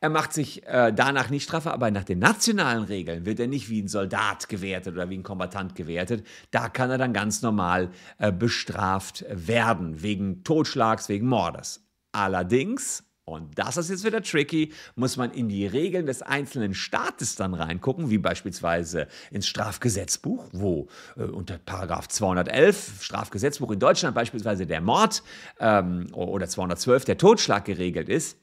Er 0.00 0.10
macht 0.10 0.34
sich 0.34 0.66
äh, 0.66 0.92
danach 0.92 1.30
nicht 1.30 1.44
strafbar, 1.44 1.72
aber 1.72 1.90
nach 1.90 2.04
den 2.04 2.18
nationalen 2.18 2.84
Regeln 2.84 3.24
wird 3.24 3.40
er 3.40 3.46
nicht 3.46 3.70
wie 3.70 3.80
ein 3.80 3.88
Soldat 3.88 4.48
gewertet 4.50 4.94
oder 4.94 5.08
wie 5.08 5.16
ein 5.16 5.22
Kombatant 5.22 5.76
gewertet. 5.76 6.26
Da 6.50 6.68
kann 6.68 6.90
er 6.90 6.98
dann 6.98 7.14
ganz 7.14 7.40
normal 7.40 7.90
äh, 8.18 8.30
bestraft 8.30 9.24
werden, 9.30 10.02
wegen 10.02 10.44
Totschlags, 10.44 11.08
wegen 11.08 11.26
Mordes. 11.26 11.86
Allerdings 12.12 13.04
und 13.24 13.58
das 13.58 13.78
ist 13.78 13.88
jetzt 13.88 14.04
wieder 14.04 14.22
tricky, 14.22 14.72
muss 14.96 15.16
man 15.16 15.30
in 15.30 15.48
die 15.48 15.66
Regeln 15.66 16.04
des 16.04 16.20
einzelnen 16.20 16.74
Staates 16.74 17.36
dann 17.36 17.54
reingucken, 17.54 18.10
wie 18.10 18.18
beispielsweise 18.18 19.08
ins 19.30 19.46
Strafgesetzbuch, 19.46 20.44
wo 20.52 20.88
äh, 21.16 21.22
unter 21.22 21.56
Paragraph 21.58 22.08
211 22.08 23.02
Strafgesetzbuch 23.02 23.70
in 23.70 23.78
Deutschland 23.78 24.14
beispielsweise 24.14 24.66
der 24.66 24.82
Mord 24.82 25.22
ähm, 25.58 26.08
oder 26.12 26.46
212 26.46 27.06
der 27.06 27.16
Totschlag 27.16 27.64
geregelt 27.64 28.10
ist. 28.10 28.36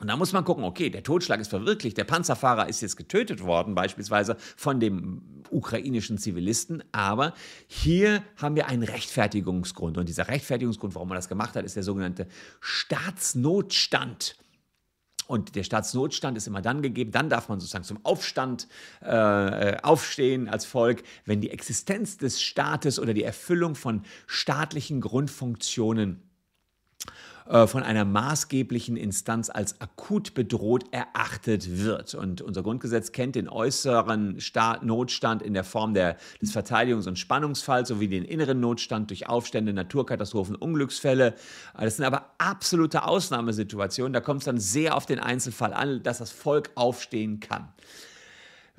Und 0.00 0.06
da 0.06 0.16
muss 0.16 0.32
man 0.32 0.44
gucken, 0.44 0.62
okay, 0.62 0.90
der 0.90 1.02
Totschlag 1.02 1.40
ist 1.40 1.48
verwirklicht, 1.48 1.96
der 1.96 2.04
Panzerfahrer 2.04 2.68
ist 2.68 2.80
jetzt 2.82 2.96
getötet 2.96 3.42
worden, 3.42 3.74
beispielsweise 3.74 4.36
von 4.56 4.78
dem 4.78 5.42
ukrainischen 5.50 6.18
Zivilisten, 6.18 6.84
aber 6.92 7.34
hier 7.66 8.22
haben 8.36 8.54
wir 8.54 8.68
einen 8.68 8.84
Rechtfertigungsgrund. 8.84 9.98
Und 9.98 10.08
dieser 10.08 10.28
Rechtfertigungsgrund, 10.28 10.94
warum 10.94 11.08
man 11.08 11.16
das 11.16 11.28
gemacht 11.28 11.56
hat, 11.56 11.64
ist 11.64 11.74
der 11.74 11.82
sogenannte 11.82 12.28
Staatsnotstand. 12.60 14.36
Und 15.26 15.56
der 15.56 15.64
Staatsnotstand 15.64 16.38
ist 16.38 16.46
immer 16.46 16.62
dann 16.62 16.80
gegeben, 16.80 17.10
dann 17.10 17.28
darf 17.28 17.48
man 17.48 17.58
sozusagen 17.60 17.84
zum 17.84 18.02
Aufstand 18.04 18.68
äh, 19.00 19.76
aufstehen 19.82 20.48
als 20.48 20.64
Volk, 20.64 21.02
wenn 21.26 21.40
die 21.40 21.50
Existenz 21.50 22.16
des 22.16 22.40
Staates 22.40 22.98
oder 22.98 23.12
die 23.12 23.24
Erfüllung 23.24 23.74
von 23.74 24.02
staatlichen 24.26 25.00
Grundfunktionen 25.00 26.22
äh, 27.48 27.66
von 27.66 27.82
einer 27.82 28.04
maßgeblichen 28.04 28.98
Instanz 28.98 29.48
als 29.48 29.80
akut 29.80 30.34
bedroht 30.34 30.84
erachtet 30.92 31.82
wird. 31.82 32.14
Und 32.14 32.42
unser 32.42 32.62
Grundgesetz 32.62 33.12
kennt 33.12 33.36
den 33.36 33.48
äußeren 33.48 34.38
Staat 34.38 34.82
Notstand 34.82 35.40
in 35.40 35.54
der 35.54 35.64
Form 35.64 35.94
der, 35.94 36.18
des 36.42 36.54
Verteidigungs- 36.54 37.08
und 37.08 37.18
Spannungsfalls 37.18 37.88
sowie 37.88 38.08
den 38.08 38.24
inneren 38.24 38.60
Notstand 38.60 39.08
durch 39.08 39.28
Aufstände, 39.28 39.72
Naturkatastrophen, 39.72 40.56
Unglücksfälle. 40.56 41.34
Das 41.78 41.96
sind 41.96 42.04
aber 42.04 42.34
absolute 42.36 43.04
Ausnahmesituationen. 43.04 44.12
Da 44.12 44.20
kommt 44.20 44.42
es 44.42 44.44
dann 44.44 44.60
sehr 44.60 44.94
auf 44.94 45.06
den 45.06 45.18
Einzelfall 45.18 45.72
an, 45.72 46.02
dass 46.02 46.18
das 46.18 46.30
Volk 46.30 46.70
aufstehen 46.74 47.40
kann. 47.40 47.68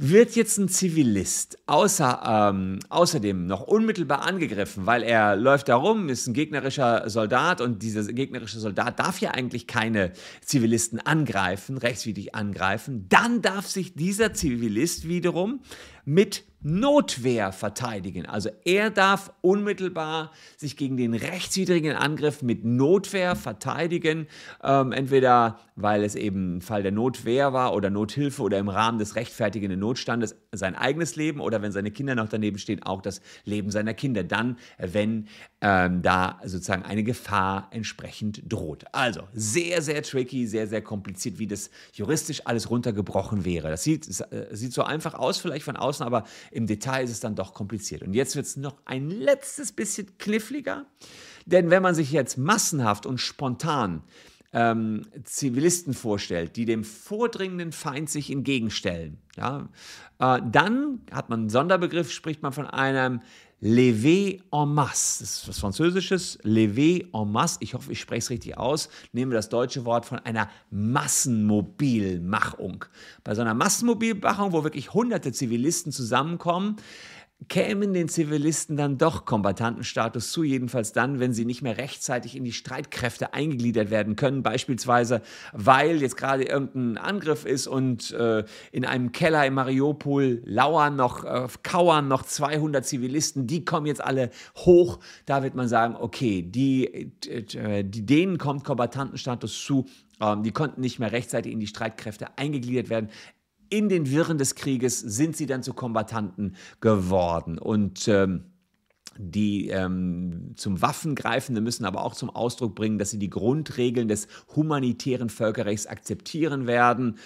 Wird 0.02 0.38
jetzt 0.38 0.58
ein 0.58 0.70
Zivilist 0.70 1.58
außer, 1.66 2.52
ähm, 2.54 2.80
außerdem 2.88 3.46
noch 3.46 3.64
unmittelbar 3.64 4.26
angegriffen, 4.26 4.86
weil 4.86 5.04
er 5.04 5.36
läuft 5.36 5.68
da 5.68 5.76
rum, 5.76 6.08
ist 6.08 6.26
ein 6.26 6.34
gegnerischer 6.34 7.10
Soldat 7.10 7.60
und 7.60 7.84
dieser 7.84 8.06
gegnerische 8.14 8.62
Soldat 8.62 8.98
darf 8.98 9.20
ja 9.20 9.32
eigentlich 9.32 9.68
keine 9.68 10.14
Zivilisten 10.40 11.02
angreifen, 11.02 11.78
rechtswidrig 11.78 12.34
angreifen, 12.34 13.08
dann 13.10 13.42
darf 13.42 13.68
sich 13.68 13.94
dieser 13.94 14.34
Zivilist 14.34 15.06
wiederum 15.06 15.60
mit 16.10 16.44
Notwehr 16.62 17.52
verteidigen. 17.52 18.26
Also 18.26 18.50
er 18.66 18.90
darf 18.90 19.32
unmittelbar 19.42 20.32
sich 20.58 20.76
gegen 20.76 20.98
den 20.98 21.14
rechtswidrigen 21.14 21.96
Angriff 21.96 22.42
mit 22.42 22.66
Notwehr 22.66 23.36
verteidigen, 23.36 24.28
ähm, 24.64 24.92
entweder 24.92 25.60
weil 25.76 26.04
es 26.04 26.16
eben 26.16 26.58
ein 26.58 26.62
Fall 26.62 26.82
der 26.82 26.92
Notwehr 26.92 27.54
war 27.54 27.76
oder 27.76 27.92
Nothilfe 27.92 28.42
oder 28.42 28.58
im 28.58 28.70
Rahmen 28.70 28.98
des 28.98 29.16
rechtfertigenden 29.16 29.80
Notstandes 29.80 30.36
sein 30.52 30.76
eigenes 30.76 31.16
Leben 31.16 31.40
oder 31.40 31.62
wenn 31.62 31.72
seine 31.72 31.92
Kinder 31.92 32.16
noch 32.16 32.28
daneben 32.28 32.58
stehen, 32.58 32.82
auch 32.84 33.02
das 33.02 33.22
Leben 33.46 33.70
seiner 33.70 33.94
Kinder. 33.94 34.24
Dann, 34.24 34.58
wenn 34.78 35.28
ähm, 35.62 36.02
da 36.02 36.40
sozusagen 36.44 36.84
eine 36.84 37.04
Gefahr 37.04 37.68
entsprechend 37.72 38.42
droht. 38.52 38.86
Also 38.92 39.28
sehr, 39.34 39.82
sehr 39.82 40.02
tricky, 40.02 40.48
sehr, 40.48 40.68
sehr 40.68 40.82
kompliziert, 40.82 41.38
wie 41.38 41.48
das 41.48 41.70
juristisch 41.94 42.46
alles 42.46 42.70
runtergebrochen 42.70 43.46
wäre. 43.46 43.70
Das 43.70 43.84
sieht, 43.84 44.08
äh, 44.32 44.48
sieht 44.52 44.74
so 44.74 44.84
einfach 44.84 45.14
aus, 45.14 45.38
vielleicht 45.38 45.66
von 45.66 45.76
außen, 45.76 46.06
aber 46.06 46.24
im 46.52 46.66
Detail 46.66 47.04
ist 47.04 47.12
es 47.12 47.20
dann 47.20 47.36
doch 47.36 47.54
kompliziert. 47.54 48.02
Und 48.02 48.14
jetzt 48.14 48.36
wird 48.36 48.46
es 48.46 48.58
noch 48.58 48.78
ein 48.86 49.10
letztes 49.10 49.72
bisschen 49.72 50.18
kniffliger, 50.18 50.86
denn 51.46 51.70
wenn 51.70 51.84
man 51.84 51.96
sich 51.96 52.12
jetzt 52.12 52.38
massenhaft 52.38 53.06
und 53.06 53.20
spontan 53.20 54.04
ähm, 54.52 55.04
Zivilisten 55.24 55.94
vorstellt, 55.94 56.56
die 56.56 56.66
dem 56.66 56.84
vordringenden 56.84 57.72
Feind 57.72 58.10
sich 58.10 58.32
entgegenstellen, 58.32 59.20
ja, 59.36 59.70
äh, 60.20 60.42
dann 60.52 61.02
hat 61.12 61.30
man 61.30 61.42
einen 61.42 61.50
Sonderbegriff, 61.50 62.12
spricht 62.12 62.42
man 62.42 62.54
von 62.54 62.68
einem 62.68 63.22
Levé 63.62 64.42
en 64.54 64.74
masse. 64.74 65.22
Das 65.22 65.42
ist 65.42 65.50
was 65.50 65.60
Französisches. 65.60 66.40
Levé 66.44 67.10
en 67.14 67.32
masse. 67.32 67.58
Ich 67.60 67.74
hoffe, 67.74 67.92
ich 67.92 68.00
spreche 68.00 68.20
es 68.20 68.30
richtig 68.30 68.58
aus. 68.58 68.88
Nehmen 69.12 69.32
wir 69.32 69.36
das 69.36 69.50
deutsche 69.50 69.84
Wort 69.84 70.06
von 70.06 70.20
einer 70.20 70.50
Massenmobilmachung. 70.72 72.86
Bei 73.26 73.36
so 73.36 73.42
einer 73.42 73.54
Massenmobilmachung, 73.54 74.54
wo 74.54 74.64
wirklich 74.64 74.94
hunderte 74.94 75.34
Zivilisten 75.34 75.92
zusammenkommen, 75.92 76.78
kämen 77.48 77.94
den 77.94 78.10
Zivilisten 78.10 78.76
dann 78.76 78.98
doch 78.98 79.26
Kombatantenstatus 79.26 80.32
zu, 80.32 80.44
jedenfalls 80.44 80.92
dann, 80.92 81.20
wenn 81.20 81.34
sie 81.34 81.46
nicht 81.46 81.62
mehr 81.62 81.78
rechtzeitig 81.78 82.36
in 82.36 82.44
die 82.44 82.52
Streitkräfte 82.52 83.34
eingegliedert 83.34 83.90
werden 83.90 84.18
können, 84.18 84.44
beispielsweise 84.44 85.22
weil 85.54 86.02
jetzt 86.02 86.18
gerade 86.18 86.44
irgendein 86.44 86.98
Angriff 86.98 87.46
ist 87.46 87.68
und 87.68 88.12
äh, 88.12 88.44
in 88.72 88.84
einem 88.84 89.14
Keller 89.14 89.46
in 89.46 89.54
Mariupol 89.54 90.42
lauern 90.44 90.98
noch, 90.98 91.24
äh, 91.24 91.48
kauern 91.64 92.10
noch 92.10 92.24
200 92.24 92.86
Zivilisten, 92.86 93.48
die 93.48 93.64
kommen 93.64 93.86
jetzt 93.86 94.04
alle 94.04 94.32
hoch, 94.58 95.00
da 95.26 95.42
wird 95.42 95.56
man 95.56 95.70
sagen, 95.70 95.96
okay, 95.96 96.42
die, 96.42 97.12
äh, 97.26 97.84
die, 97.86 98.06
denen 98.06 98.38
kommt 98.38 98.66
Kombatantenstatus 98.66 99.64
zu, 99.64 99.86
ähm, 100.20 100.44
die 100.44 100.52
konnten 100.52 100.82
nicht 100.82 101.00
mehr 101.00 101.14
rechtzeitig 101.14 101.54
in 101.54 101.62
die 101.62 101.68
Streitkräfte 101.68 102.38
eingegliedert 102.38 102.90
werden 102.90 103.10
in 103.70 103.90
den 103.90 104.10
Wirren 104.10 104.38
des 104.38 104.56
Krieges 104.56 105.00
sind 105.00 105.36
sie 105.36 105.46
dann 105.46 105.64
zu 105.64 105.74
Kombattanten 105.74 106.56
geworden. 106.82 107.58
Und 107.58 108.08
ähm, 108.08 108.46
die, 109.22 109.68
ähm, 109.68 110.54
zum 110.56 110.82
Waffengreifende 110.82 111.60
müssen 111.60 111.84
aber 111.84 112.06
auch 112.06 112.16
zum 112.16 112.30
Ausdruck 112.30 112.74
bringen, 112.74 112.98
dass 112.98 113.12
sie 113.12 113.20
die 113.20 113.30
Grundregeln 113.30 114.08
des 114.08 114.30
humanitären 114.56 115.30
Völkerrechts 115.30 115.88
akzeptieren 115.88 116.68
werden. 116.68 117.18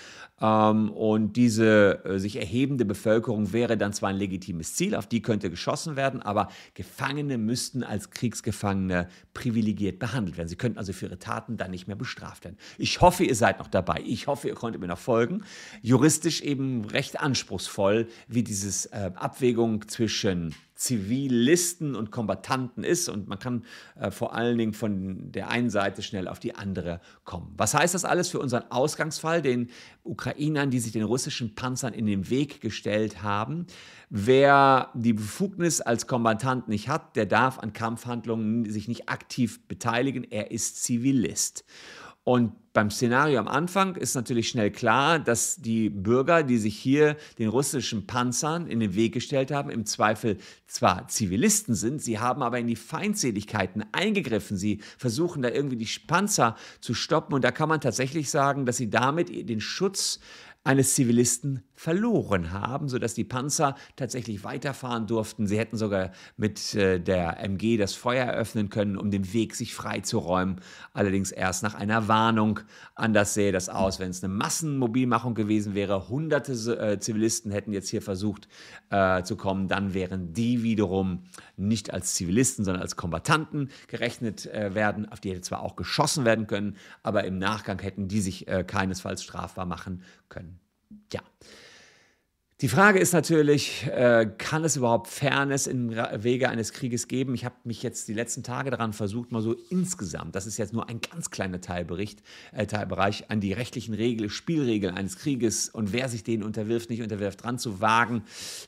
Ähm, 0.41 0.89
und 0.91 1.37
diese 1.37 2.03
äh, 2.03 2.17
sich 2.17 2.37
erhebende 2.37 2.83
Bevölkerung 2.83 3.53
wäre 3.53 3.77
dann 3.77 3.93
zwar 3.93 4.09
ein 4.09 4.15
legitimes 4.15 4.73
Ziel, 4.73 4.95
auf 4.95 5.05
die 5.05 5.21
könnte 5.21 5.51
geschossen 5.51 5.95
werden, 5.95 6.19
aber 6.23 6.47
Gefangene 6.73 7.37
müssten 7.37 7.83
als 7.83 8.09
Kriegsgefangene 8.09 9.07
privilegiert 9.35 9.99
behandelt 9.99 10.37
werden. 10.37 10.47
Sie 10.47 10.55
könnten 10.55 10.79
also 10.79 10.93
für 10.93 11.05
ihre 11.05 11.19
Taten 11.19 11.57
dann 11.57 11.69
nicht 11.69 11.85
mehr 11.85 11.95
bestraft 11.95 12.43
werden. 12.43 12.57
Ich 12.79 13.01
hoffe, 13.01 13.23
ihr 13.23 13.35
seid 13.35 13.59
noch 13.59 13.67
dabei. 13.67 14.01
Ich 14.03 14.25
hoffe, 14.25 14.47
ihr 14.47 14.55
konntet 14.55 14.81
mir 14.81 14.87
noch 14.87 14.97
folgen. 14.97 15.43
Juristisch 15.83 16.41
eben 16.41 16.85
recht 16.85 17.19
anspruchsvoll, 17.19 18.07
wie 18.27 18.41
diese 18.41 18.91
äh, 18.91 19.11
Abwägung 19.13 19.87
zwischen 19.87 20.55
Zivilisten 20.83 21.95
und 21.95 22.11
Kombattanten 22.11 22.83
ist 22.83 23.07
und 23.07 23.29
man 23.29 23.39
kann 23.39 23.63
äh, 23.95 24.11
vor 24.11 24.35
allen 24.35 24.57
Dingen 24.57 24.73
von 24.73 25.31
der 25.31 25.49
einen 25.49 25.69
Seite 25.69 26.01
schnell 26.01 26.27
auf 26.27 26.39
die 26.39 26.55
andere 26.55 26.99
kommen. 27.23 27.53
Was 27.55 27.73
heißt 27.73 27.93
das 27.93 28.03
alles 28.03 28.27
für 28.27 28.39
unseren 28.39 28.69
Ausgangsfall, 28.69 29.41
den 29.41 29.69
Ukrainern, 30.03 30.71
die 30.71 30.79
sich 30.79 30.91
den 30.91 31.03
russischen 31.03 31.55
Panzern 31.55 31.93
in 31.93 32.05
den 32.05 32.29
Weg 32.29 32.59
gestellt 32.59 33.23
haben? 33.23 33.65
Wer 34.09 34.89
die 34.93 35.13
Befugnis 35.13 35.79
als 35.79 36.05
Kombattant 36.05 36.67
nicht 36.67 36.89
hat, 36.89 37.15
der 37.15 37.27
darf 37.27 37.59
an 37.59 37.71
Kampfhandlungen 37.71 38.69
sich 38.69 38.89
nicht 38.89 39.07
aktiv 39.07 39.65
beteiligen, 39.69 40.25
er 40.29 40.51
ist 40.51 40.83
Zivilist. 40.83 41.63
Und 42.23 42.53
beim 42.71 42.89
Szenario 42.89 43.37
am 43.37 43.47
Anfang 43.47 43.95
ist 43.97 44.15
natürlich 44.15 44.49
schnell 44.49 44.71
klar, 44.71 45.19
dass 45.19 45.57
die 45.57 45.89
Bürger, 45.89 46.41
die 46.41 46.57
sich 46.57 46.75
hier 46.75 47.17
den 47.37 47.49
russischen 47.49 48.07
Panzern 48.07 48.65
in 48.65 48.79
den 48.79 48.95
Weg 48.95 49.13
gestellt 49.13 49.51
haben, 49.51 49.69
im 49.69 49.85
Zweifel 49.85 50.37
zwar 50.65 51.07
Zivilisten 51.07 51.75
sind, 51.75 52.01
sie 52.01 52.19
haben 52.19 52.41
aber 52.41 52.57
in 52.57 52.67
die 52.67 52.75
Feindseligkeiten 52.75 53.83
eingegriffen. 53.91 54.57
Sie 54.57 54.81
versuchen 54.97 55.43
da 55.43 55.49
irgendwie 55.49 55.75
die 55.75 55.89
Panzer 56.07 56.55
zu 56.79 56.93
stoppen 56.93 57.35
und 57.35 57.43
da 57.43 57.51
kann 57.51 57.69
man 57.69 57.81
tatsächlich 57.81 58.31
sagen, 58.31 58.65
dass 58.65 58.77
sie 58.77 58.89
damit 58.89 59.29
den 59.29 59.61
Schutz 59.61 60.19
eines 60.63 60.95
Zivilisten 60.95 61.63
verloren 61.75 62.51
haben, 62.51 62.87
sodass 62.87 63.13
die 63.13 63.23
Panzer 63.23 63.75
tatsächlich 63.95 64.43
weiterfahren 64.43 65.07
durften. 65.07 65.47
Sie 65.47 65.57
hätten 65.57 65.77
sogar 65.77 66.11
mit 66.37 66.75
äh, 66.75 66.99
der 66.99 67.39
MG 67.43 67.77
das 67.77 67.93
Feuer 67.93 68.25
eröffnen 68.25 68.69
können, 68.69 68.97
um 68.97 69.11
den 69.11 69.33
Weg 69.33 69.55
sich 69.55 69.73
freizuräumen. 69.73 70.61
Allerdings 70.93 71.31
erst 71.31 71.63
nach 71.63 71.73
einer 71.73 72.07
Warnung. 72.07 72.59
Anders 72.95 73.33
sähe 73.33 73.51
das 73.51 73.69
aus, 73.69 73.99
wenn 73.99 74.11
es 74.11 74.23
eine 74.23 74.33
Massenmobilmachung 74.33 75.33
gewesen 75.33 75.73
wäre. 75.73 76.09
Hunderte 76.09 76.53
äh, 76.53 76.99
Zivilisten 76.99 77.51
hätten 77.51 77.73
jetzt 77.73 77.89
hier 77.89 78.01
versucht 78.01 78.47
äh, 78.89 79.23
zu 79.23 79.35
kommen. 79.35 79.67
Dann 79.67 79.93
wären 79.93 80.33
die 80.33 80.63
wiederum 80.63 81.23
nicht 81.57 81.93
als 81.93 82.13
Zivilisten, 82.13 82.65
sondern 82.65 82.81
als 82.81 82.95
Kombattanten 82.95 83.69
gerechnet 83.87 84.45
äh, 84.45 84.75
werden. 84.75 85.09
Auf 85.09 85.19
die 85.19 85.31
hätte 85.31 85.41
zwar 85.41 85.63
auch 85.63 85.75
geschossen 85.75 86.25
werden 86.25 86.47
können, 86.47 86.77
aber 87.01 87.23
im 87.23 87.39
Nachgang 87.39 87.79
hätten 87.81 88.07
die 88.07 88.21
sich 88.21 88.47
äh, 88.47 88.63
keinesfalls 88.63 89.23
strafbar 89.23 89.65
machen 89.65 90.03
können. 90.29 90.59
Ja. 91.11 91.21
Die 92.63 92.69
Frage 92.69 92.97
ist 92.97 93.11
natürlich, 93.11 93.85
äh, 93.87 94.25
kann 94.37 94.63
es 94.63 94.77
überhaupt 94.77 95.09
Fairness 95.09 95.67
im 95.67 95.89
Wege 95.91 96.47
eines 96.47 96.71
Krieges 96.71 97.09
geben? 97.09 97.35
Ich 97.35 97.43
habe 97.43 97.55
mich 97.65 97.83
jetzt 97.83 98.07
die 98.07 98.13
letzten 98.13 98.41
Tage 98.41 98.71
daran 98.71 98.93
versucht, 98.93 99.33
mal 99.33 99.41
so 99.41 99.53
insgesamt, 99.69 100.33
das 100.33 100.47
ist 100.47 100.57
jetzt 100.57 100.71
nur 100.71 100.87
ein 100.87 101.01
ganz 101.01 101.29
kleiner 101.29 101.59
Teilbericht, 101.59 102.23
äh, 102.53 102.65
Teilbereich, 102.65 103.29
an 103.29 103.41
die 103.41 103.51
rechtlichen 103.51 103.93
Regeln, 103.93 104.29
Spielregeln 104.29 104.95
eines 104.95 105.17
Krieges 105.17 105.67
und 105.67 105.91
wer 105.91 106.07
sich 106.07 106.23
denen 106.23 106.41
unterwirft, 106.41 106.89
nicht 106.89 107.01
unterwirft, 107.01 107.43
dran 107.43 107.59
zu 107.59 107.81
wagen. 107.81 108.23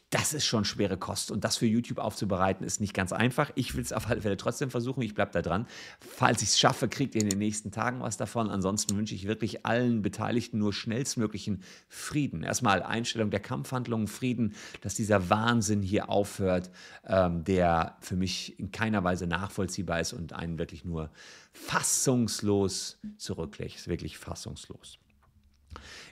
Das 0.09 0.33
ist 0.33 0.45
schon 0.45 0.65
schwere 0.65 0.97
Kost 0.97 1.31
und 1.31 1.45
das 1.45 1.55
für 1.55 1.65
YouTube 1.65 1.99
aufzubereiten 1.99 2.65
ist 2.65 2.81
nicht 2.81 2.93
ganz 2.93 3.13
einfach. 3.13 3.51
Ich 3.55 3.75
will 3.75 3.81
es 3.81 3.93
auf 3.93 4.09
alle 4.09 4.21
Fälle 4.21 4.35
trotzdem 4.35 4.71
versuchen, 4.71 5.03
ich 5.03 5.15
bleibe 5.15 5.31
da 5.31 5.41
dran. 5.41 5.67
Falls 6.01 6.41
ich 6.41 6.49
es 6.49 6.59
schaffe, 6.59 6.89
kriegt 6.89 7.15
ihr 7.15 7.21
in 7.21 7.29
den 7.29 7.39
nächsten 7.39 7.71
Tagen 7.71 8.01
was 8.01 8.17
davon. 8.17 8.49
Ansonsten 8.49 8.97
wünsche 8.97 9.15
ich 9.15 9.25
wirklich 9.25 9.65
allen 9.65 10.01
Beteiligten 10.01 10.57
nur 10.57 10.73
schnellstmöglichen 10.73 11.63
Frieden. 11.87 12.43
Erstmal 12.43 12.83
Einstellung 12.83 13.29
der 13.29 13.39
Kampfhandlung 13.39 13.84
Verhandlungen 13.85 14.07
Frieden, 14.07 14.55
dass 14.81 14.95
dieser 14.95 15.29
Wahnsinn 15.29 15.81
hier 15.81 16.09
aufhört, 16.09 16.71
ähm, 17.05 17.43
der 17.43 17.97
für 18.01 18.15
mich 18.15 18.59
in 18.59 18.71
keiner 18.71 19.03
Weise 19.03 19.27
nachvollziehbar 19.27 19.99
ist 19.99 20.13
und 20.13 20.33
einen 20.33 20.57
wirklich 20.57 20.85
nur 20.85 21.11
fassungslos 21.53 22.99
zurücklegt. 23.17 23.87
Wirklich 23.87 24.17
fassungslos. 24.17 24.97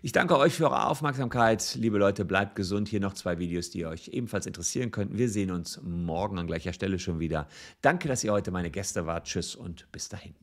Ich 0.02 0.12
danke 0.12 0.38
euch 0.38 0.54
für 0.54 0.66
eure 0.66 0.88
Aufmerksamkeit. 0.88 1.76
Liebe 1.76 1.98
Leute, 1.98 2.26
bleibt 2.26 2.56
gesund. 2.56 2.90
Hier 2.90 3.00
noch 3.00 3.14
zwei 3.14 3.40
Videos, 3.40 3.70
die 3.70 3.86
euch 3.86 4.10
ebenfalls 4.10 4.46
interessieren 4.46 4.92
könnten. 4.92 5.18
Wir 5.18 5.30
sehen 5.30 5.52
uns 5.52 5.80
morgen 5.82 6.38
an 6.38 6.48
gleicher 6.48 6.74
Stelle 6.74 7.00
schon 7.00 7.20
wieder. 7.20 7.48
Danke, 7.82 8.08
dass 8.08 8.24
ihr 8.24 8.34
heute 8.34 8.52
meine 8.52 8.70
Gäste 8.70 9.06
wart. 9.06 9.26
Tschüss 9.26 9.56
und 9.56 9.92
bis 9.92 10.10
dahin. 10.10 10.36